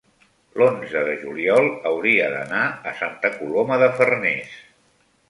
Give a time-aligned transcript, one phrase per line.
[0.59, 2.63] l'onze de juliol hauria d'anar
[2.93, 4.57] a Santa Coloma de Farners.